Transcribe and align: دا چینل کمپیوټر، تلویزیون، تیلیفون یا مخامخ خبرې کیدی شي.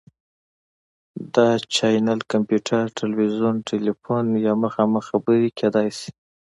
دا 1.35 1.47
چینل 1.75 2.19
کمپیوټر، 2.31 2.83
تلویزیون، 2.99 3.55
تیلیفون 3.69 4.25
یا 4.45 4.53
مخامخ 4.63 5.03
خبرې 5.09 5.47
کیدی 5.59 5.89
شي. 5.97 6.09